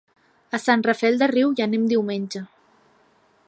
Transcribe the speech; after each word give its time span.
A 0.57 0.59
Sant 0.61 0.83
Rafel 0.87 1.19
del 1.21 1.31
Riu 1.33 1.53
hi 1.59 1.67
anem 1.67 1.85
diumenge. 1.93 2.45